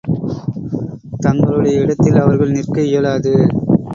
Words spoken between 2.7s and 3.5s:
இயலாது.